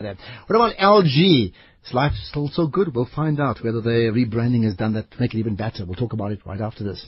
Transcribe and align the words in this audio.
What 0.00 0.56
about 0.56 0.76
LG? 0.76 1.52
Is 1.84 1.92
life 1.92 2.12
still 2.24 2.48
so 2.48 2.66
good? 2.66 2.94
We'll 2.94 3.08
find 3.14 3.38
out 3.38 3.62
whether 3.62 3.82
the 3.82 4.10
rebranding 4.14 4.64
has 4.64 4.74
done 4.74 4.94
that 4.94 5.10
to 5.10 5.20
make 5.20 5.34
it 5.34 5.38
even 5.38 5.56
better. 5.56 5.84
We'll 5.84 5.94
talk 5.94 6.14
about 6.14 6.32
it 6.32 6.40
right 6.46 6.60
after 6.60 6.84
this. 6.84 7.06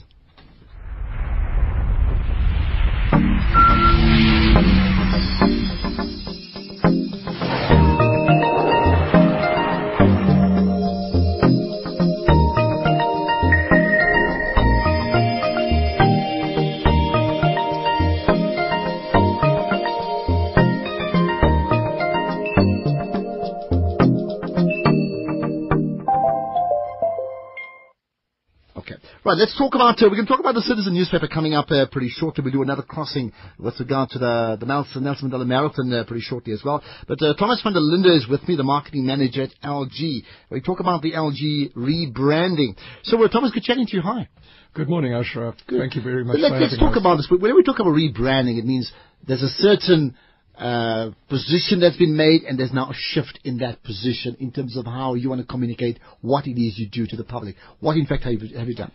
Right, 29.33 29.39
let's 29.39 29.57
talk 29.57 29.73
about, 29.73 29.97
uh, 29.97 30.05
we're 30.05 30.17
going 30.21 30.27
to 30.27 30.31
talk 30.31 30.41
about 30.41 30.53
the 30.53 30.61
Citizen 30.61 30.93
newspaper 30.93 31.27
coming 31.27 31.55
up 31.55 31.65
uh, 31.71 31.87
pretty 31.91 32.09
shortly. 32.09 32.43
We'll 32.43 32.53
do 32.53 32.61
another 32.61 32.83
crossing 32.83 33.33
with 33.57 33.73
regard 33.79 34.11
to 34.11 34.19
the, 34.19 34.57
the 34.59 34.67
Nelson, 34.67 35.03
Nelson 35.03 35.31
Mandela 35.31 35.47
Marathon 35.47 35.91
uh, 35.91 36.03
pretty 36.03 36.21
shortly 36.21 36.53
as 36.53 36.61
well. 36.63 36.83
But 37.07 37.19
uh, 37.19 37.33
Thomas 37.33 37.59
van 37.63 37.73
der 37.73 37.79
Linde 37.79 38.15
is 38.15 38.27
with 38.27 38.47
me, 38.47 38.55
the 38.55 38.61
marketing 38.61 39.07
manager 39.07 39.41
at 39.41 39.49
LG. 39.63 40.21
We 40.51 40.61
talk 40.61 40.81
about 40.81 41.01
the 41.01 41.13
LG 41.13 41.73
rebranding. 41.73 42.77
So, 43.05 43.23
uh, 43.23 43.27
Thomas, 43.27 43.49
good 43.49 43.63
chatting 43.63 43.87
to 43.87 43.95
you. 43.95 44.03
Hi. 44.03 44.29
Good 44.75 44.87
morning, 44.87 45.13
Ashraf. 45.13 45.55
Good. 45.65 45.79
Thank 45.79 45.95
you 45.95 46.03
very 46.03 46.23
much. 46.23 46.37
Let, 46.37 46.51
us 46.51 46.77
talk 46.77 46.91
us. 46.91 46.99
about 46.99 47.15
this. 47.17 47.27
Whenever 47.31 47.57
we 47.57 47.63
talk 47.63 47.79
about 47.79 47.95
rebranding, 47.95 48.59
it 48.59 48.65
means 48.65 48.93
there's 49.27 49.41
a 49.41 49.49
certain 49.49 50.15
uh, 50.59 51.09
position 51.27 51.79
that's 51.79 51.97
been 51.97 52.15
made, 52.15 52.43
and 52.43 52.59
there's 52.59 52.71
now 52.71 52.91
a 52.91 52.95
shift 52.95 53.39
in 53.43 53.57
that 53.57 53.81
position 53.81 54.37
in 54.39 54.51
terms 54.51 54.77
of 54.77 54.85
how 54.85 55.15
you 55.15 55.27
want 55.27 55.41
to 55.41 55.47
communicate 55.47 55.97
what 56.21 56.45
it 56.45 56.61
is 56.61 56.77
you 56.77 56.87
do 56.87 57.07
to 57.07 57.15
the 57.15 57.23
public. 57.23 57.55
What, 57.79 57.97
in 57.97 58.05
fact, 58.05 58.25
have 58.25 58.33
you, 58.33 58.55
have 58.55 58.67
you 58.67 58.75
done? 58.75 58.91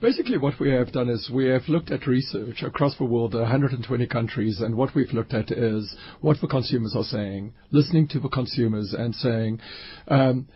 Basically, 0.00 0.38
what 0.38 0.58
we 0.58 0.70
have 0.70 0.92
done 0.92 1.10
is 1.10 1.30
we 1.32 1.46
have 1.48 1.68
looked 1.68 1.90
at 1.90 2.06
research 2.06 2.62
across 2.62 2.96
the 2.96 3.04
world, 3.04 3.34
120 3.34 4.06
countries, 4.06 4.60
and 4.60 4.74
what 4.74 4.94
we've 4.94 5.12
looked 5.12 5.34
at 5.34 5.50
is 5.50 5.94
what 6.22 6.40
the 6.40 6.46
consumers 6.46 6.94
are 6.96 7.04
saying, 7.04 7.52
listening 7.70 8.08
to 8.08 8.18
the 8.18 8.30
consumers 8.30 8.94
and 8.94 9.14
saying 9.14 9.60
um, 10.08 10.48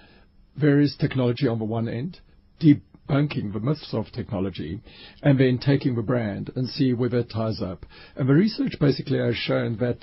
is 0.59 0.97
technology 0.99 1.47
on 1.47 1.59
the 1.59 1.65
one 1.65 1.89
end, 1.89 2.21
debunking 2.59 3.53
the 3.53 3.61
myths 3.61 3.91
of 3.93 4.11
technology, 4.13 4.81
and 5.23 5.39
then 5.39 5.59
taking 5.59 5.95
the 5.95 6.03
brand 6.03 6.51
and 6.57 6.67
see 6.71 6.95
whether 6.95 7.19
it 7.19 7.31
ties 7.31 7.61
up. 7.61 7.85
And 8.17 8.27
the 8.27 8.33
research 8.33 8.77
basically 8.81 9.19
has 9.19 9.37
shown 9.37 9.77
that 9.77 9.99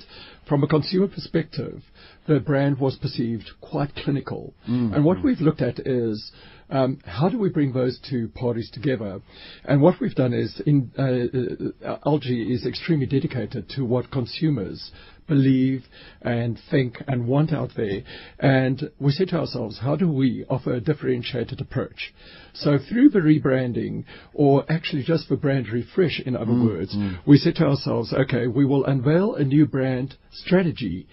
from 0.48 0.62
a 0.62 0.68
consumer 0.68 1.08
perspective, 1.08 1.82
the 2.28 2.38
brand 2.38 2.78
was 2.78 2.96
perceived 2.96 3.50
quite 3.60 3.92
clinical. 3.96 4.54
Mm-hmm. 4.68 4.94
And 4.94 5.04
what 5.04 5.24
we've 5.24 5.40
looked 5.40 5.62
at 5.62 5.80
is 5.80 6.30
um, 6.72 6.98
how 7.04 7.28
do 7.28 7.38
we 7.38 7.50
bring 7.50 7.72
those 7.72 8.00
two 8.08 8.28
parties 8.28 8.70
together? 8.72 9.20
And 9.64 9.80
what 9.82 10.00
we've 10.00 10.14
done 10.14 10.32
is, 10.32 10.60
in, 10.66 10.90
uh, 10.98 11.86
uh, 11.86 11.98
LG 12.06 12.50
is 12.50 12.66
extremely 12.66 13.06
dedicated 13.06 13.68
to 13.76 13.84
what 13.84 14.10
consumers 14.10 14.90
believe 15.28 15.84
and 16.22 16.58
think 16.70 16.96
and 17.06 17.26
want 17.26 17.52
out 17.52 17.70
there. 17.76 18.02
And 18.38 18.90
we 18.98 19.12
said 19.12 19.28
to 19.28 19.40
ourselves, 19.40 19.78
how 19.80 19.96
do 19.96 20.10
we 20.10 20.44
offer 20.48 20.72
a 20.74 20.80
differentiated 20.80 21.60
approach? 21.60 22.12
So 22.54 22.78
through 22.78 23.10
the 23.10 23.20
rebranding, 23.20 24.04
or 24.34 24.64
actually 24.68 25.04
just 25.04 25.28
the 25.28 25.36
brand 25.36 25.68
refresh, 25.68 26.20
in 26.24 26.36
other 26.36 26.52
mm, 26.52 26.66
words, 26.66 26.94
mm. 26.94 27.18
we 27.26 27.38
said 27.38 27.56
to 27.56 27.66
ourselves, 27.66 28.12
okay, 28.12 28.46
we 28.46 28.64
will 28.64 28.84
unveil 28.84 29.34
a 29.34 29.44
new 29.44 29.66
brand 29.66 30.16
strategy 30.32 31.06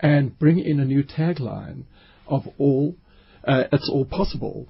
and 0.00 0.38
bring 0.38 0.58
in 0.58 0.78
a 0.78 0.84
new 0.84 1.02
tagline 1.02 1.84
of 2.26 2.42
all, 2.58 2.94
uh, 3.44 3.64
it's 3.72 3.90
all 3.92 4.04
possible. 4.04 4.68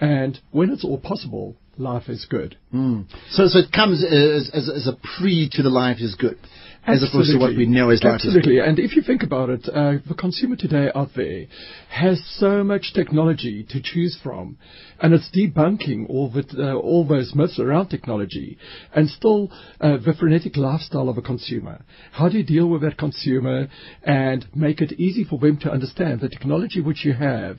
And 0.00 0.38
when 0.50 0.70
it's 0.70 0.84
all 0.84 0.98
possible, 0.98 1.56
life 1.78 2.08
is 2.08 2.26
good. 2.28 2.56
Mm. 2.74 3.06
So, 3.30 3.46
so 3.46 3.60
it 3.60 3.72
comes 3.72 4.04
as, 4.04 4.50
as, 4.52 4.68
as, 4.68 4.86
a 4.86 4.96
pre 5.18 5.48
to 5.52 5.62
the 5.62 5.70
life 5.70 5.98
is 6.00 6.14
good. 6.14 6.38
As 6.86 7.02
Absolutely. 7.02 7.18
opposed 7.18 7.32
to 7.32 7.38
what 7.38 7.56
we 7.56 7.66
know 7.66 7.90
as 7.90 8.02
life 8.02 8.14
Absolutely. 8.14 8.60
And 8.60 8.78
if 8.78 8.96
you 8.96 9.02
think 9.02 9.22
about 9.22 9.50
it, 9.50 9.68
uh, 9.68 9.94
the 10.08 10.14
consumer 10.14 10.56
today 10.56 10.90
out 10.94 11.10
there 11.14 11.46
has 11.90 12.22
so 12.38 12.64
much 12.64 12.94
technology 12.94 13.66
to 13.68 13.82
choose 13.82 14.18
from, 14.22 14.56
and 15.00 15.12
it's 15.12 15.28
debunking 15.36 16.08
all, 16.08 16.30
the, 16.30 16.46
uh, 16.56 16.74
all 16.76 17.06
those 17.06 17.34
myths 17.34 17.58
around 17.58 17.88
technology, 17.88 18.56
and 18.94 19.10
still 19.10 19.50
uh, 19.80 19.98
the 19.98 20.14
frenetic 20.18 20.56
lifestyle 20.56 21.10
of 21.10 21.18
a 21.18 21.22
consumer. 21.22 21.84
How 22.12 22.30
do 22.30 22.38
you 22.38 22.44
deal 22.44 22.68
with 22.68 22.80
that 22.82 22.96
consumer 22.96 23.68
and 24.02 24.46
make 24.54 24.80
it 24.80 24.92
easy 24.92 25.24
for 25.24 25.38
them 25.38 25.58
to 25.58 25.70
understand 25.70 26.20
the 26.20 26.28
technology 26.30 26.80
which 26.80 27.04
you 27.04 27.12
have 27.12 27.58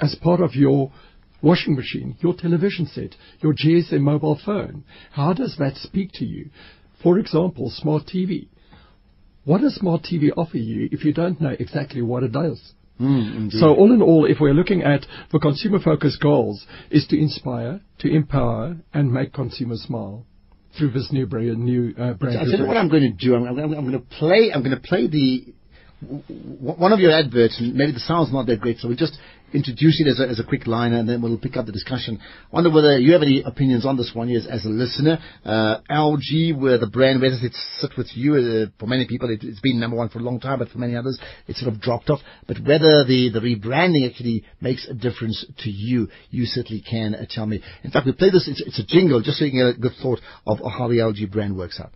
as 0.00 0.16
part 0.16 0.40
of 0.40 0.54
your 0.54 0.92
washing 1.42 1.74
machine, 1.74 2.16
your 2.20 2.34
television 2.34 2.86
set, 2.86 3.14
your 3.40 3.54
GSM 3.54 4.00
mobile 4.00 4.38
phone. 4.44 4.84
How 5.12 5.32
does 5.32 5.56
that 5.58 5.76
speak 5.76 6.10
to 6.14 6.24
you? 6.24 6.50
For 7.02 7.18
example, 7.18 7.70
smart 7.70 8.04
TV. 8.06 8.48
What 9.44 9.60
does 9.60 9.76
smart 9.76 10.02
TV 10.02 10.30
offer 10.36 10.58
you 10.58 10.88
if 10.90 11.04
you 11.04 11.12
don't 11.12 11.40
know 11.40 11.54
exactly 11.58 12.02
what 12.02 12.22
it 12.24 12.32
does? 12.32 12.60
Mm, 13.00 13.50
so 13.50 13.74
all 13.74 13.92
in 13.92 14.00
all, 14.00 14.24
if 14.24 14.38
we're 14.40 14.54
looking 14.54 14.82
at 14.82 15.04
the 15.30 15.38
consumer-focused 15.38 16.20
goals, 16.20 16.66
is 16.90 17.06
to 17.08 17.18
inspire, 17.18 17.80
to 17.98 18.08
empower, 18.08 18.76
and 18.94 19.12
make 19.12 19.34
consumers 19.34 19.82
smile 19.82 20.24
through 20.78 20.92
this 20.92 21.12
new 21.12 21.26
brand. 21.26 21.58
New 21.58 21.94
uh, 21.98 22.14
brand. 22.14 22.38
I 22.38 22.44
tell 22.44 22.60
you 22.60 22.66
what 22.66 22.76
I'm 22.76 22.88
going 22.88 23.02
to 23.02 23.12
do. 23.12 23.34
I'm, 23.34 23.46
I'm, 23.46 23.58
I'm 23.58 23.86
going 23.86 23.92
to 23.92 24.16
play. 24.18 24.50
I'm 24.52 24.62
going 24.62 24.74
to 24.74 24.80
play 24.80 25.06
the 25.08 25.52
one 26.00 26.92
of 26.92 27.00
your 27.00 27.12
adverts, 27.12 27.58
and 27.58 27.74
maybe 27.74 27.92
the 27.92 28.00
sound's 28.00 28.32
not 28.32 28.46
that 28.46 28.60
great, 28.60 28.78
so 28.78 28.88
we'll 28.88 28.98
just 28.98 29.18
introduce 29.54 29.98
it 29.98 30.06
as 30.06 30.20
a, 30.20 30.28
as 30.28 30.38
a 30.38 30.44
quick 30.44 30.66
liner, 30.66 30.98
and 30.98 31.08
then 31.08 31.22
we'll 31.22 31.38
pick 31.38 31.56
up 31.56 31.64
the 31.64 31.72
discussion. 31.72 32.20
I 32.20 32.54
wonder 32.54 32.70
whether 32.70 32.98
you 32.98 33.14
have 33.14 33.22
any 33.22 33.42
opinions 33.42 33.86
on 33.86 33.96
this 33.96 34.10
one 34.12 34.28
as, 34.30 34.46
as 34.46 34.66
a 34.66 34.68
listener. 34.68 35.18
Uh, 35.42 35.78
LG, 35.90 36.58
where 36.58 36.76
the 36.76 36.86
brand, 36.86 37.22
where 37.22 37.30
does 37.30 37.42
it 37.42 37.54
sit 37.78 37.92
with 37.96 38.08
you? 38.14 38.34
Uh, 38.34 38.66
for 38.78 38.86
many 38.86 39.06
people, 39.06 39.30
it, 39.30 39.40
has 39.42 39.58
been 39.60 39.80
number 39.80 39.96
one 39.96 40.10
for 40.10 40.18
a 40.18 40.22
long 40.22 40.38
time, 40.38 40.58
but 40.58 40.68
for 40.68 40.78
many 40.78 40.96
others, 40.96 41.18
it's 41.46 41.60
sort 41.60 41.72
of 41.72 41.80
dropped 41.80 42.10
off. 42.10 42.20
But 42.46 42.58
whether 42.58 43.04
the, 43.04 43.30
the 43.32 43.40
rebranding 43.40 44.06
actually 44.06 44.44
makes 44.60 44.86
a 44.86 44.94
difference 44.94 45.46
to 45.60 45.70
you, 45.70 46.08
you 46.30 46.44
certainly 46.44 46.82
can 46.82 47.14
uh, 47.14 47.24
tell 47.28 47.46
me. 47.46 47.62
In 47.84 47.90
fact, 47.90 48.04
we 48.04 48.12
play 48.12 48.30
this, 48.30 48.46
it's, 48.48 48.60
it's 48.60 48.80
a 48.80 48.86
jingle, 48.86 49.22
just 49.22 49.38
so 49.38 49.46
you 49.46 49.52
can 49.52 49.60
get 49.60 49.78
a 49.78 49.80
good 49.80 49.98
thought 50.02 50.20
of 50.46 50.58
how 50.58 50.88
the 50.88 50.98
LG 50.98 51.32
brand 51.32 51.56
works 51.56 51.80
out. 51.80 51.92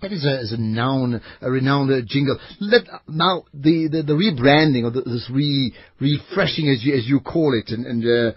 That, 0.00 0.12
is 0.12 0.24
a, 0.24 0.40
is 0.40 0.52
a 0.52 0.56
noun, 0.56 1.20
a 1.40 1.50
renowned 1.50 1.90
uh, 1.90 2.00
jingle. 2.06 2.38
Let 2.60 2.82
now 3.08 3.44
the, 3.52 3.88
the, 3.88 4.02
the 4.02 4.12
rebranding 4.12 4.84
or 4.84 4.90
the, 4.90 5.02
this 5.02 5.28
re 5.32 5.74
refreshing 6.00 6.68
as 6.68 6.84
you 6.84 6.94
as 6.94 7.06
you 7.06 7.20
call 7.20 7.58
it, 7.58 7.70
and, 7.72 7.86
and 7.86 8.02
uh, 8.04 8.36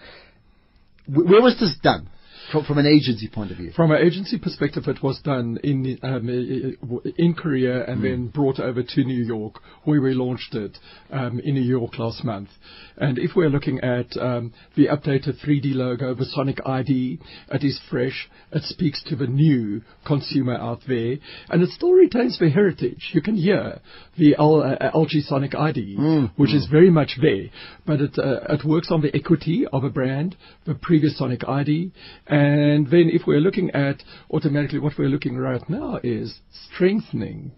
where 1.08 1.42
was 1.42 1.56
this 1.58 1.76
done? 1.82 2.08
From, 2.50 2.64
from, 2.64 2.78
an 2.78 2.86
agency 2.86 3.28
point 3.28 3.50
of 3.50 3.58
view? 3.58 3.72
From 3.76 3.90
an 3.90 4.00
agency 4.02 4.38
perspective, 4.38 4.84
it 4.86 5.02
was 5.02 5.20
done 5.20 5.58
in 5.62 5.98
um, 6.02 6.28
in 7.18 7.34
Korea 7.34 7.84
and 7.84 8.00
mm. 8.00 8.02
then 8.02 8.28
brought 8.28 8.58
over 8.58 8.82
to 8.82 9.04
New 9.04 9.22
York, 9.22 9.60
where 9.84 10.00
we 10.00 10.14
launched 10.14 10.54
it 10.54 10.78
um, 11.10 11.40
in 11.40 11.54
New 11.54 11.60
York 11.60 11.98
last 11.98 12.24
month. 12.24 12.48
And 12.96 13.18
if 13.18 13.32
we're 13.36 13.50
looking 13.50 13.80
at 13.80 14.16
um, 14.16 14.52
the 14.76 14.86
updated 14.86 15.44
3D 15.44 15.74
logo, 15.74 16.14
the 16.14 16.24
Sonic 16.24 16.58
ID, 16.64 17.20
it 17.52 17.64
is 17.64 17.78
fresh. 17.90 18.28
It 18.52 18.62
speaks 18.64 19.02
to 19.04 19.16
the 19.16 19.26
new 19.26 19.82
consumer 20.06 20.54
out 20.54 20.80
there, 20.88 21.16
and 21.50 21.62
it 21.62 21.70
still 21.70 21.92
retains 21.92 22.38
the 22.38 22.48
heritage. 22.48 23.10
You 23.12 23.20
can 23.20 23.36
hear 23.36 23.80
the 24.16 24.36
L- 24.38 24.62
uh, 24.62 24.90
LG 24.92 25.22
Sonic 25.26 25.54
ID, 25.54 25.96
mm. 25.98 26.30
which 26.36 26.50
mm. 26.50 26.56
is 26.56 26.66
very 26.70 26.90
much 26.90 27.18
there, 27.20 27.50
but 27.86 28.00
it 28.00 28.18
uh, 28.18 28.54
it 28.54 28.64
works 28.64 28.88
on 28.90 29.02
the 29.02 29.14
equity 29.14 29.66
of 29.70 29.84
a 29.84 29.90
brand, 29.90 30.34
the 30.66 30.74
previous 30.74 31.18
Sonic 31.18 31.46
ID. 31.46 31.92
And 32.26 32.37
if 33.10 33.26
we're 33.26 33.40
looking 33.40 33.70
at 33.70 34.02
automatically 34.30 34.78
what 34.78 34.98
we're 34.98 35.08
looking 35.08 35.36
right 35.36 35.68
now 35.68 36.00
is 36.02 36.40
strengthening 36.50 37.52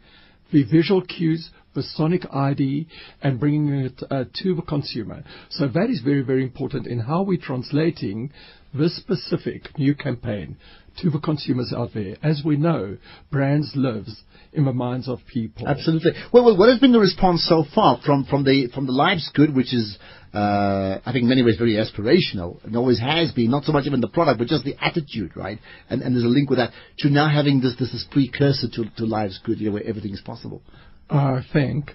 the 0.53 0.65
visual 0.65 1.03
cues, 1.03 1.51
the 1.75 1.83
Sonic 1.83 2.23
ID, 2.33 2.87
and 3.23 3.39
bringing 3.39 3.73
it 3.73 4.03
uh, 4.11 4.25
to 4.43 4.55
the 4.55 4.63
consumer. 4.63 5.23
So 5.51 5.69
that 5.69 5.89
is 5.91 6.01
very, 6.03 6.23
very 6.23 6.43
important 6.43 6.87
in 6.87 7.01
how 7.01 7.23
we're 7.23 7.39
translating 7.41 8.33
this 8.73 8.97
specific 8.97 9.79
new 9.79 9.95
campaign 9.95 10.57
to 10.99 11.11
the 11.11 11.19
consumers 11.19 11.73
out 11.77 11.91
there. 11.95 12.17
As 12.23 12.43
we 12.45 12.57
know, 12.57 12.99
brands 13.31 13.73
lives 13.75 14.23
in 14.53 14.65
the 14.65 14.73
minds 14.73 15.09
of 15.09 15.21
people. 15.27 15.69
Absolutely. 15.69 16.13
Well, 16.33 16.45
well, 16.45 16.57
what 16.57 16.69
has 16.69 16.81
been 16.81 16.93
the 16.93 17.01
response 17.01 17.47
so 17.49 17.65
far 17.75 18.01
from, 18.05 18.25
from 18.25 18.45
the 18.45 18.69
from 18.75 18.87
the 18.87 18.93
Life's 18.93 19.31
Good, 19.35 19.55
which 19.55 19.73
is 19.73 19.99
uh, 20.33 20.99
I 21.05 21.13
think 21.13 21.23
in 21.25 21.29
many 21.29 21.43
ways 21.43 21.57
very 21.57 21.75
aspirational 21.75 22.63
and 22.65 22.77
always 22.77 23.01
has 23.01 23.33
been, 23.33 23.51
not 23.51 23.65
so 23.65 23.73
much 23.73 23.87
even 23.87 24.01
the 24.01 24.09
product, 24.09 24.39
but 24.39 24.49
just 24.49 24.65
the 24.65 24.77
attitude, 24.81 25.37
right? 25.37 25.59
And, 25.89 26.03
and 26.03 26.15
there's 26.15 26.25
a 26.25 26.29
link 26.29 26.51
with 26.51 26.59
that 26.59 26.73
to 26.99 27.11
now 27.11 27.29
having 27.29 27.61
this 27.61 27.75
this, 27.79 27.93
this 27.93 28.07
precursor 28.11 28.69
to, 28.75 28.85
to 28.97 29.05
Life's 29.05 29.41
Good, 29.45 29.61
you 29.61 29.67
know, 29.67 29.75
where 29.75 29.87
everything 29.87 30.13
is 30.13 30.21
possible. 30.21 30.63
I 31.09 31.41
think 31.53 31.93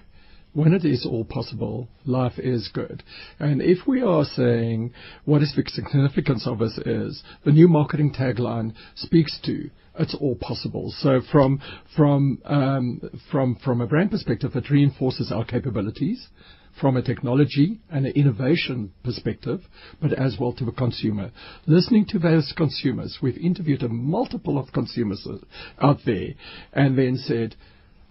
when 0.56 0.72
it 0.72 0.86
is 0.86 1.04
all 1.04 1.24
possible, 1.24 1.86
life 2.06 2.38
is 2.38 2.70
good. 2.72 3.02
And 3.38 3.60
if 3.60 3.86
we 3.86 4.00
are 4.00 4.24
saying 4.24 4.94
what 5.26 5.42
is 5.42 5.52
the 5.54 5.62
significance 5.66 6.46
of 6.46 6.60
this 6.60 6.78
is, 6.78 7.22
the 7.44 7.52
new 7.52 7.68
marketing 7.68 8.14
tagline 8.18 8.72
speaks 8.94 9.38
to 9.44 9.68
it's 9.98 10.14
all 10.14 10.36
possible. 10.36 10.92
So 10.98 11.20
from 11.32 11.60
from 11.94 12.40
um, 12.44 13.00
from 13.30 13.56
from 13.56 13.80
a 13.80 13.86
brand 13.86 14.10
perspective, 14.10 14.54
it 14.54 14.70
reinforces 14.70 15.32
our 15.32 15.44
capabilities 15.44 16.28
from 16.78 16.96
a 16.98 17.02
technology 17.02 17.80
and 17.90 18.04
an 18.04 18.12
innovation 18.12 18.92
perspective, 19.02 19.60
but 20.00 20.12
as 20.12 20.36
well 20.38 20.52
to 20.52 20.64
the 20.66 20.72
consumer. 20.72 21.30
Listening 21.66 22.04
to 22.06 22.18
those 22.18 22.52
consumers, 22.54 23.18
we've 23.22 23.38
interviewed 23.38 23.82
a 23.82 23.88
multiple 23.88 24.58
of 24.58 24.72
consumers 24.72 25.26
out 25.80 26.00
there, 26.04 26.34
and 26.74 26.98
then 26.98 27.16
said, 27.16 27.56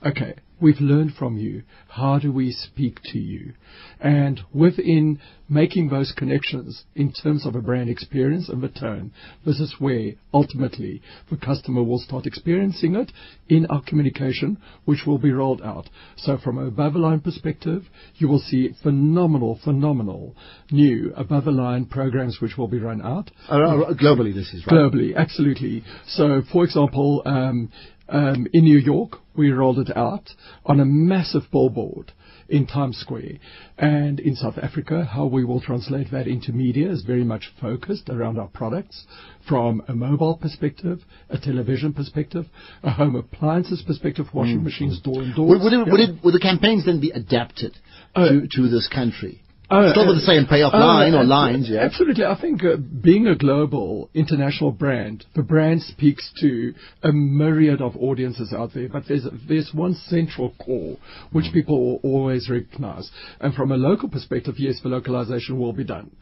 okay, 0.03 0.33
We've 0.61 0.79
learned 0.79 1.13
from 1.15 1.37
you. 1.37 1.63
How 1.89 2.19
do 2.19 2.31
we 2.31 2.51
speak 2.51 2.99
to 3.11 3.19
you? 3.19 3.53
And 3.99 4.41
within 4.53 5.19
making 5.49 5.89
those 5.89 6.13
connections 6.15 6.83
in 6.95 7.11
terms 7.11 7.45
of 7.45 7.55
a 7.55 7.61
brand 7.61 7.89
experience 7.89 8.49
and 8.49 8.61
the 8.61 8.69
tone, 8.69 9.11
this 9.45 9.59
is 9.59 9.75
where 9.79 10.13
ultimately 10.33 11.01
the 11.29 11.37
customer 11.37 11.83
will 11.83 11.99
start 11.99 12.25
experiencing 12.25 12.95
it 12.95 13.11
in 13.47 13.65
our 13.67 13.81
communication, 13.81 14.57
which 14.85 15.05
will 15.05 15.17
be 15.17 15.31
rolled 15.31 15.61
out. 15.61 15.89
So 16.17 16.37
from 16.37 16.57
a 16.57 16.65
above 16.75 16.93
the 16.93 16.99
line 16.99 17.21
perspective, 17.21 17.83
you 18.15 18.27
will 18.27 18.39
see 18.39 18.75
phenomenal, 18.83 19.59
phenomenal 19.63 20.35
new 20.71 21.13
above 21.15 21.45
the 21.45 21.51
line 21.51 21.85
programs 21.85 22.39
which 22.41 22.57
will 22.57 22.67
be 22.67 22.79
run 22.79 23.01
out. 23.01 23.31
Uh 23.47 23.93
globally, 23.93 24.33
this 24.33 24.53
is 24.53 24.65
right. 24.67 24.75
Globally, 24.75 25.15
absolutely. 25.15 25.83
So, 26.07 26.41
for 26.51 26.65
example, 26.65 27.21
um, 27.25 27.71
um, 28.09 28.47
in 28.53 28.63
New 28.63 28.77
York, 28.77 29.17
we 29.35 29.51
rolled 29.51 29.79
it 29.79 29.95
out 29.95 30.29
on 30.65 30.79
a 30.79 30.85
massive 30.85 31.43
billboard 31.51 32.13
in 32.47 32.67
Times 32.67 32.97
Square. 32.97 33.39
And 33.77 34.19
in 34.19 34.35
South 34.35 34.57
Africa, 34.61 35.03
how 35.03 35.25
we 35.25 35.43
will 35.43 35.61
translate 35.61 36.11
that 36.11 36.27
into 36.27 36.51
media 36.51 36.91
is 36.91 37.03
very 37.03 37.23
much 37.23 37.51
focused 37.59 38.09
around 38.09 38.37
our 38.37 38.47
products 38.47 39.05
from 39.47 39.81
a 39.87 39.93
mobile 39.93 40.37
perspective, 40.37 40.99
a 41.29 41.37
television 41.37 41.93
perspective, 41.93 42.45
a 42.83 42.91
home 42.91 43.15
appliances 43.15 43.83
perspective, 43.85 44.27
washing 44.33 44.59
mm. 44.59 44.63
machines, 44.63 45.01
door 45.01 45.21
and 45.21 45.35
doors. 45.35 45.49
Would, 45.49 45.63
would, 45.63 45.73
it, 45.73 45.91
would, 45.91 46.23
would, 46.23 46.33
the 46.33 46.39
campaigns 46.39 46.85
then 46.85 46.99
be 47.01 47.11
adapted 47.11 47.75
uh, 48.15 48.29
to, 48.29 48.47
to 48.47 48.69
this 48.69 48.87
country? 48.93 49.41
Uh, 49.69 49.91
Still 49.91 50.07
with 50.07 50.17
the 50.17 50.21
same 50.21 50.45
payoff 50.45 50.73
uh, 50.73 50.79
line 50.79 51.13
or 51.15 51.23
lines, 51.23 51.67
yeah. 51.69 51.79
Absolutely. 51.79 52.23
I 52.23 52.39
think 52.39 52.63
uh, 52.63 52.77
being 52.77 53.27
a 53.27 53.35
global, 53.35 54.09
international 54.13 54.71
brand, 54.71 55.25
the 55.35 55.41
brand 55.41 55.81
speaks 55.81 56.31
to 56.41 56.73
a 57.01 57.11
myriad 57.11 57.81
of 57.81 57.95
audiences 57.97 58.53
out 58.53 58.71
there, 58.75 58.89
but 58.89 59.03
there's, 59.07 59.25
there's 59.47 59.71
one 59.73 59.95
central 60.05 60.53
core 60.63 60.97
which 61.31 61.45
mm. 61.45 61.53
people 61.53 61.83
will 61.83 61.99
always 62.03 62.49
recognize. 62.49 63.09
And 63.39 63.55
from 63.55 63.71
a 63.71 63.77
local 63.77 64.09
perspective, 64.09 64.55
yes, 64.57 64.79
the 64.83 64.89
localization 64.89 65.57
will 65.59 65.73
be 65.73 65.83
done. 65.83 66.15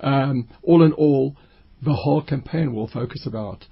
Um, 0.00 0.48
all 0.62 0.82
in 0.82 0.92
all, 0.92 1.36
the 1.84 1.94
whole 1.94 2.22
campaign 2.22 2.74
will 2.74 2.88
focus 2.88 3.26
about 3.26 3.64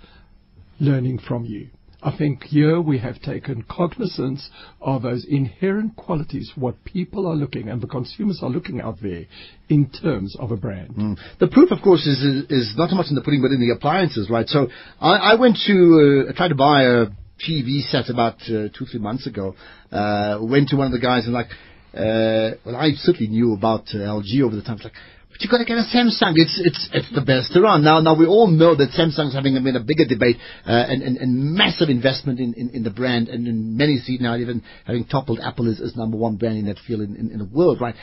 learning 0.78 1.18
from 1.26 1.44
you. 1.44 1.68
I 2.02 2.16
think 2.16 2.44
here 2.44 2.80
we 2.80 2.98
have 2.98 3.20
taken 3.22 3.64
cognizance 3.68 4.50
of 4.80 5.02
those 5.02 5.24
inherent 5.28 5.96
qualities, 5.96 6.52
what 6.54 6.84
people 6.84 7.26
are 7.26 7.34
looking 7.34 7.68
and 7.68 7.80
the 7.80 7.86
consumers 7.86 8.40
are 8.42 8.50
looking 8.50 8.80
out 8.80 8.98
there 9.02 9.24
in 9.68 9.88
terms 9.90 10.36
of 10.38 10.50
a 10.50 10.56
brand. 10.56 10.90
Mm. 10.90 11.18
The 11.40 11.48
proof, 11.48 11.70
of 11.70 11.82
course, 11.82 12.06
is, 12.06 12.22
is 12.50 12.74
not 12.76 12.90
so 12.90 12.96
much 12.96 13.06
in 13.08 13.14
the 13.14 13.22
pudding, 13.22 13.42
but 13.42 13.50
in 13.50 13.60
the 13.60 13.74
appliances, 13.74 14.28
right? 14.30 14.46
So 14.46 14.68
I, 15.00 15.32
I 15.32 15.34
went 15.36 15.58
to, 15.66 16.28
uh, 16.28 16.32
tried 16.34 16.48
to 16.48 16.54
buy 16.54 16.82
a 16.82 17.06
TV 17.46 17.80
set 17.90 18.08
about 18.08 18.36
uh, 18.42 18.68
two, 18.76 18.84
three 18.90 19.00
months 19.00 19.26
ago. 19.26 19.54
Uh, 19.90 20.38
went 20.42 20.68
to 20.68 20.76
one 20.76 20.86
of 20.86 20.92
the 20.92 21.00
guys 21.00 21.24
and 21.24 21.32
like, 21.32 21.50
uh, 21.94 22.56
well, 22.64 22.76
I 22.76 22.90
certainly 22.96 23.28
knew 23.28 23.54
about 23.54 23.84
uh, 23.94 23.98
LG 23.98 24.42
over 24.42 24.54
the 24.54 24.62
time. 24.62 24.76
It's 24.76 24.84
like, 24.84 24.92
but 25.36 25.44
you 25.44 25.50
got 25.50 25.58
to 25.58 25.64
get 25.64 25.76
a 25.76 25.84
Samsung. 25.94 26.32
It's 26.36 26.60
it's 26.64 26.88
it's 26.92 27.14
the 27.14 27.20
best 27.20 27.54
around. 27.56 27.84
Now 27.84 28.00
now 28.00 28.16
we 28.16 28.26
all 28.26 28.46
know 28.46 28.74
that 28.74 28.90
Samsung's 28.90 29.34
having 29.34 29.56
I 29.56 29.60
mean, 29.60 29.76
a 29.76 29.80
bigger 29.80 30.06
debate 30.06 30.36
uh, 30.66 30.70
and, 30.70 31.02
and, 31.02 31.18
and 31.18 31.54
massive 31.54 31.90
investment 31.90 32.40
in, 32.40 32.54
in, 32.54 32.70
in 32.70 32.82
the 32.82 32.90
brand, 32.90 33.28
and 33.28 33.46
in 33.46 33.76
many 33.76 33.98
see 33.98 34.16
now 34.18 34.36
even 34.36 34.62
having 34.86 35.04
toppled 35.04 35.40
Apple 35.40 35.70
as, 35.70 35.80
as 35.80 35.94
number 35.94 36.16
one 36.16 36.36
brand 36.36 36.56
in 36.56 36.66
that 36.66 36.78
field 36.86 37.02
in, 37.02 37.16
in, 37.16 37.32
in 37.32 37.38
the 37.38 37.44
world, 37.44 37.80
right? 37.80 37.94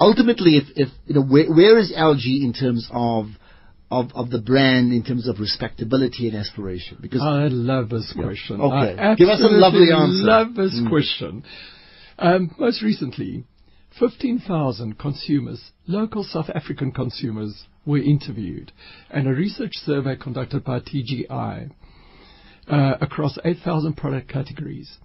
Ultimately, 0.00 0.56
if 0.56 0.64
if 0.76 0.88
you 1.06 1.14
know 1.14 1.22
where, 1.22 1.52
where 1.52 1.78
is 1.78 1.92
LG 1.92 2.24
in 2.24 2.54
terms 2.58 2.88
of 2.90 3.26
of, 3.90 4.10
of 4.14 4.30
the 4.30 4.40
brand 4.40 4.92
in 4.92 5.04
terms 5.04 5.28
of 5.28 5.40
respectability 5.40 6.28
and 6.28 6.36
aspiration? 6.38 6.96
Because 7.02 7.20
I 7.20 7.48
love 7.48 7.90
this 7.90 8.10
question. 8.16 8.62
Okay, 8.62 9.14
give 9.18 9.28
us 9.28 9.40
a 9.42 9.48
lovely 9.48 9.92
answer. 9.92 10.30
I 10.30 10.42
love 10.42 10.54
this 10.54 10.80
mm. 10.80 10.88
question. 10.88 11.44
Um, 12.18 12.54
most 12.58 12.82
recently, 12.82 13.44
15,000 13.98 14.98
consumers, 14.98 15.72
local 15.86 16.24
South 16.24 16.48
African 16.54 16.92
consumers, 16.92 17.64
were 17.84 17.98
interviewed, 17.98 18.72
and 19.10 19.26
a 19.26 19.32
research 19.32 19.72
survey 19.74 20.16
conducted 20.16 20.64
by 20.64 20.80
TGI 20.80 21.70
uh, 22.68 22.94
across 23.00 23.38
8,000 23.44 23.96
product 23.96 24.28
categories. 24.28 24.98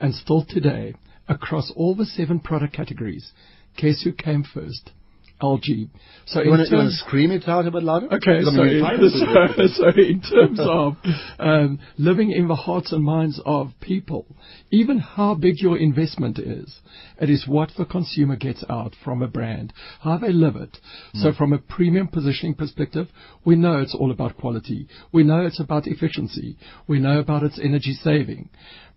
And 0.00 0.14
still 0.14 0.44
today, 0.48 0.94
across 1.28 1.72
all 1.76 1.94
the 1.94 2.06
seven 2.06 2.40
product 2.40 2.74
categories, 2.74 3.32
guess 3.76 4.02
who 4.02 4.12
came 4.12 4.44
first? 4.44 4.90
LG. 5.42 5.90
So 6.26 6.40
you 6.42 6.50
want 6.50 6.68
to 6.68 6.90
scream 6.90 7.30
it 7.32 7.48
out 7.48 7.66
a 7.66 7.70
bit 7.70 7.82
louder? 7.82 8.06
Okay, 8.06 8.42
so, 8.42 8.50
so, 9.56 9.66
so, 9.66 9.88
in 10.00 10.22
terms 10.22 10.60
of 10.60 10.94
um, 11.38 11.78
living 11.98 12.30
in 12.30 12.48
the 12.48 12.54
hearts 12.54 12.92
and 12.92 13.04
minds 13.04 13.40
of 13.44 13.72
people, 13.80 14.26
even 14.70 14.98
how 14.98 15.34
big 15.34 15.56
your 15.58 15.76
investment 15.76 16.38
is, 16.38 16.80
it 17.20 17.28
is 17.28 17.46
what 17.46 17.70
the 17.76 17.84
consumer 17.84 18.36
gets 18.36 18.64
out 18.70 18.94
from 19.04 19.22
a 19.22 19.28
brand, 19.28 19.72
how 20.00 20.16
they 20.16 20.32
live 20.32 20.56
it. 20.56 20.78
Mm. 21.14 21.22
So 21.22 21.32
from 21.32 21.52
a 21.52 21.58
premium 21.58 22.08
positioning 22.08 22.54
perspective, 22.54 23.08
we 23.44 23.56
know 23.56 23.80
it's 23.80 23.94
all 23.94 24.10
about 24.10 24.36
quality. 24.36 24.86
We 25.12 25.24
know 25.24 25.44
it's 25.44 25.60
about 25.60 25.86
efficiency. 25.86 26.56
We 26.86 27.00
know 27.00 27.18
about 27.18 27.42
its 27.42 27.58
energy 27.62 27.98
saving. 28.02 28.50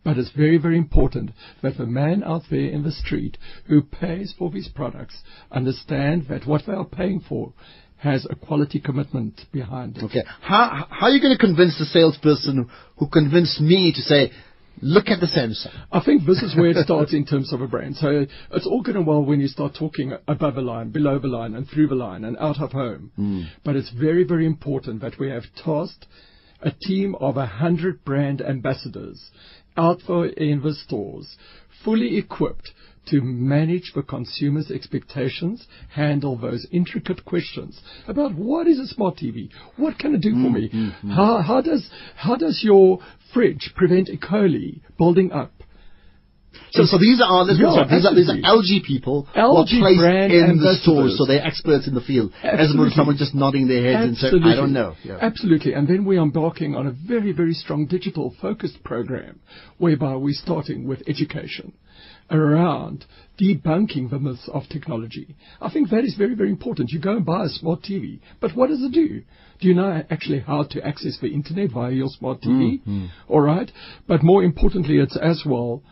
But 0.05 0.19
it's 0.19 0.31
very, 0.31 0.57
very 0.57 0.77
important 0.77 1.31
that 1.63 1.77
the 1.77 1.87
man 1.87 2.23
out 2.23 2.43
there 2.51 2.69
in 2.69 2.83
the 2.83 2.91
street 2.91 3.37
who 3.67 3.81
pays 3.81 4.35
for 4.37 4.51
these 4.51 4.69
products 4.69 5.23
understand 5.51 6.27
that 6.29 6.45
what 6.45 6.61
they 6.67 6.73
are 6.73 6.85
paying 6.85 7.21
for 7.27 7.53
has 7.97 8.27
a 8.29 8.35
quality 8.35 8.79
commitment 8.79 9.41
behind 9.51 9.97
it. 9.97 10.03
Okay. 10.03 10.24
How, 10.41 10.85
how 10.91 11.07
are 11.07 11.09
you 11.09 11.19
going 11.19 11.35
to 11.35 11.43
convince 11.43 11.79
the 11.79 11.85
salesperson 11.85 12.69
who 12.97 13.07
convinced 13.09 13.59
me 13.59 13.91
to 13.95 14.01
say, 14.01 14.31
look 14.79 15.07
at 15.07 15.21
the 15.21 15.25
Samsung? 15.25 15.74
I 15.91 16.03
think 16.05 16.27
this 16.27 16.43
is 16.43 16.55
where 16.55 16.69
it 16.69 16.85
starts 16.85 17.12
in 17.12 17.25
terms 17.25 17.51
of 17.51 17.62
a 17.62 17.67
brand. 17.67 17.95
So 17.95 18.27
it's 18.51 18.67
all 18.67 18.83
good 18.83 18.95
and 18.95 19.07
well 19.07 19.25
when 19.25 19.41
you 19.41 19.47
start 19.47 19.74
talking 19.74 20.13
above 20.27 20.53
the 20.53 20.62
line, 20.62 20.91
below 20.91 21.17
the 21.17 21.29
line, 21.29 21.55
and 21.55 21.67
through 21.67 21.88
the 21.88 21.95
line, 21.95 22.25
and 22.25 22.38
out 22.38 22.62
of 22.62 22.74
home. 22.74 23.12
Mm. 23.17 23.47
But 23.63 23.75
it's 23.75 23.89
very, 23.89 24.24
very 24.24 24.45
important 24.45 25.01
that 25.01 25.17
we 25.17 25.31
have 25.31 25.45
tasked 25.63 26.05
a 26.62 26.71
team 26.71 27.15
of 27.15 27.38
a 27.38 27.45
hundred 27.47 28.05
brand 28.05 28.41
ambassadors 28.41 29.31
out 29.77 30.01
for 30.05 30.27
the 30.62 30.74
stores, 30.74 31.38
fully 31.84 32.17
equipped 32.17 32.72
to 33.08 33.22
manage 33.22 33.91
the 33.94 34.01
consumer's 34.01 34.72
expectations, 34.72 35.67
handle 35.89 36.38
those 36.38 36.65
intricate 36.72 37.24
questions 37.24 37.79
about 38.08 38.34
what 38.34 38.67
is 38.67 38.79
a 38.79 38.88
smart 38.88 39.17
TV, 39.17 39.50
what 39.77 40.00
can 40.00 40.15
it 40.15 40.22
do 40.22 40.32
for 40.32 40.50
me, 40.50 40.70
mm-hmm. 40.70 41.12
how, 41.12 41.41
how 41.41 41.62
does 41.62 41.89
how 42.15 42.36
does 42.36 42.62
your 42.63 43.00
fridge 43.34 43.74
prevent 43.75 44.10
E. 44.10 44.17
coli 44.17 44.82
building 44.98 45.32
up, 45.32 45.51
so, 46.71 46.83
so 46.85 46.97
these 46.97 47.21
are, 47.24 47.47
these, 47.47 47.62
are, 47.63 48.15
these 48.15 48.29
are 48.29 48.35
LG 48.35 48.83
people 48.83 49.27
LG 49.35 49.39
who 49.39 49.55
are 49.57 49.65
placed 49.65 50.33
in 50.33 50.57
the 50.59 50.75
stores, 50.81 51.17
so 51.17 51.25
they're 51.25 51.45
experts 51.45 51.88
in 51.88 51.93
the 51.93 52.01
field, 52.01 52.31
Absolutely. 52.43 52.63
as 52.63 52.74
opposed 52.74 52.91
to 52.91 52.95
someone 52.95 53.17
just 53.17 53.35
nodding 53.35 53.67
their 53.67 53.83
heads 53.83 54.24
Absolutely. 54.24 54.38
and 54.38 54.45
saying, 54.45 54.53
I 54.53 54.62
don't 54.62 54.74
know. 54.74 54.95
Yeah. 55.03 55.17
Absolutely. 55.21 55.74
And 55.74 55.88
then 55.88 56.05
we're 56.05 56.21
embarking 56.21 56.75
on 56.75 56.88
a 56.88 56.91
very, 56.91 57.31
very 57.31 57.53
strong 57.53 57.85
digital 57.85 58.35
focused 58.41 58.83
program, 58.83 59.39
whereby 59.77 60.15
we're 60.15 60.33
starting 60.33 60.88
with 60.88 61.01
education 61.07 61.74
around 62.31 63.05
debunking 63.39 64.09
the 64.09 64.19
myths 64.19 64.50
of 64.51 64.63
technology. 64.69 65.35
I 65.62 65.69
think 65.69 65.89
that 65.89 66.03
is 66.03 66.15
very, 66.15 66.35
very 66.35 66.50
important. 66.50 66.91
You 66.91 67.00
go 67.00 67.17
and 67.17 67.25
buy 67.25 67.45
a 67.45 67.50
smart 67.50 67.81
TV, 67.83 68.19
but 68.39 68.55
what 68.55 68.69
does 68.69 68.81
it 68.81 68.91
do? 68.91 69.21
Do 69.59 69.67
you 69.67 69.74
know 69.74 70.03
actually 70.09 70.39
how 70.39 70.63
to 70.63 70.85
access 70.85 71.17
the 71.21 71.27
internet 71.27 71.71
via 71.71 71.91
your 71.91 72.09
smart 72.09 72.41
TV? 72.41 72.79
Mm-hmm. 72.81 73.05
All 73.27 73.41
right. 73.41 73.71
But 74.07 74.24
more 74.24 74.43
importantly, 74.43 74.97
it's 74.97 75.17
as 75.17 75.43
well 75.45 75.83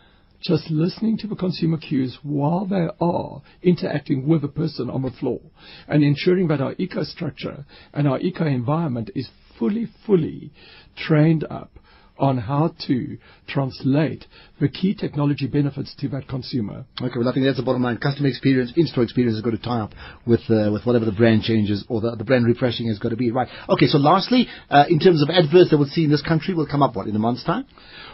just 0.44 0.70
listening 0.70 1.18
to 1.18 1.28
the 1.28 1.36
consumer 1.36 1.78
cues 1.78 2.18
while 2.22 2.66
they 2.66 2.88
are 3.00 3.42
interacting 3.62 4.28
with 4.28 4.44
a 4.44 4.48
person 4.50 4.90
on 4.90 5.02
the 5.02 5.12
floor 5.12 5.40
and 5.88 6.04
ensuring 6.04 6.48
that 6.48 6.62
our 6.62 6.76
eco 6.78 7.04
structure 7.04 7.66
and 7.94 8.08
our 8.08 8.20
eco 8.20 8.46
environment 8.46 9.10
is 9.16 9.30
fully, 9.58 9.88
fully 10.06 10.52
trained 10.96 11.46
up 11.50 11.80
on 12.18 12.38
how 12.38 12.74
to 12.88 13.18
translate 13.48 14.26
the 14.62 14.68
key 14.68 14.94
technology 14.94 15.48
benefits 15.48 15.96
to 16.00 16.08
that 16.10 16.28
consumer. 16.28 16.86
Okay, 17.02 17.18
well, 17.18 17.28
I 17.28 17.34
think 17.34 17.46
that's 17.46 17.58
the 17.58 17.64
bottom 17.64 17.82
line. 17.82 17.98
Customer 17.98 18.30
experience, 18.30 18.72
in-store 18.76 19.04
experience 19.04 19.36
has 19.36 19.44
got 19.44 19.52
to 19.52 19.58
tie 19.58 19.80
up 19.80 19.94
with 20.26 20.42
uh, 20.50 20.70
with 20.72 20.86
whatever 20.86 21.06
the 21.06 21.12
brand 21.12 21.44
changes 21.44 21.84
or 21.90 22.02
the, 22.02 22.16
the 22.16 22.24
brand 22.24 22.46
refreshing 22.46 22.88
has 22.88 23.00
got 23.00 23.10
to 23.10 23.16
be. 23.16 23.32
Right. 23.32 23.48
Okay, 23.70 23.88
so 23.88 23.98
lastly, 23.98 24.48
uh, 24.70 24.86
in 24.90 25.00
terms 25.00 25.22
of 25.24 25.30
adverts 25.30 25.72
that 25.72 25.78
we'll 25.78 25.88
see 25.88 26.04
in 26.04 26.12
this 26.12 26.22
country, 26.22 26.54
will 26.54 26.68
come 26.68 26.84
up, 26.84 26.96
what, 26.96 27.08
in 27.08 27.16
a 27.16 27.20
month's 27.20 27.44
time? 27.44 27.66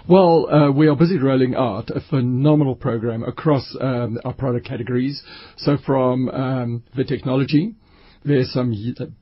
Well, 0.08 0.50
uh, 0.50 0.72
we 0.72 0.88
are 0.88 0.96
busy 0.96 1.18
rolling 1.18 1.56
out 1.56 1.90
a 1.90 2.00
phenomenal 2.10 2.76
program 2.76 3.24
across 3.24 3.76
um, 3.80 4.18
our 4.24 4.34
product 4.34 4.66
categories. 4.66 5.22
So 5.58 5.78
from 5.86 6.30
um, 6.30 6.84
the 6.96 7.04
technology, 7.04 7.76
there's 8.24 8.52
some 8.52 8.74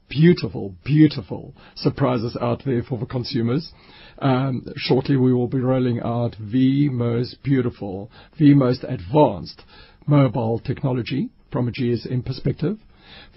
beautiful, 0.10 0.76
beautiful 0.84 1.54
surprises 1.76 2.38
out 2.42 2.64
there 2.66 2.84
for 2.84 2.98
the 2.98 3.06
consumers. 3.06 3.72
Um, 4.20 4.66
shortly, 4.76 5.18
we 5.18 5.34
will 5.34 5.48
be 5.48 5.60
rolling 5.60 6.00
out 6.00 6.36
the 6.40 6.90
most 6.90 7.44
beautiful, 7.44 8.10
the 8.40 8.54
most 8.56 8.84
advanced 8.84 9.62
mobile 10.08 10.60
technology 10.60 11.30
from 11.52 11.68
a 11.68 11.72
GSM 11.72 12.26
perspective. 12.26 12.78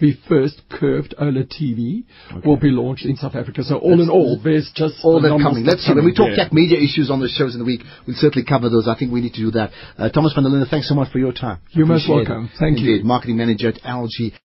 The 0.00 0.14
first 0.28 0.62
curved 0.70 1.14
OLED 1.20 1.52
TV 1.52 2.04
okay. 2.32 2.48
will 2.48 2.56
be 2.56 2.70
launched 2.70 3.04
in 3.04 3.16
South 3.16 3.34
Africa. 3.34 3.62
So 3.62 3.76
all 3.76 3.96
That's 3.96 4.08
in 4.08 4.10
all, 4.10 4.40
there's 4.42 4.70
just 4.74 4.96
all 5.04 5.20
that 5.20 5.28
coming. 5.28 5.64
Let's 5.64 5.86
see. 5.86 5.94
When 5.94 6.04
we 6.04 6.14
talk 6.14 6.30
yeah. 6.30 6.44
tech 6.44 6.52
media 6.52 6.78
issues 6.78 7.10
on 7.10 7.20
the 7.20 7.28
shows 7.28 7.54
in 7.54 7.60
the 7.60 7.64
week, 7.64 7.82
we'll 8.06 8.16
certainly 8.16 8.44
cover 8.48 8.68
those. 8.68 8.88
I 8.88 8.98
think 8.98 9.12
we 9.12 9.20
need 9.20 9.34
to 9.34 9.42
do 9.42 9.50
that. 9.52 9.70
Uh, 9.96 10.08
Thomas 10.08 10.32
van 10.34 10.44
der 10.44 10.50
Linden, 10.50 10.68
thanks 10.68 10.88
so 10.88 10.94
much 10.94 11.12
for 11.12 11.18
your 11.18 11.32
time. 11.32 11.60
You're 11.70 11.86
most 11.86 12.08
welcome. 12.08 12.50
Thank 12.58 12.78
Indeed. 12.78 13.00
you. 13.00 13.04
Marketing 13.04 13.36
manager 13.36 13.68
at 13.68 13.82
LG. 13.82 14.40